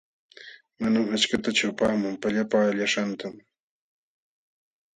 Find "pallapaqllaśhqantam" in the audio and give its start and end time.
2.21-3.35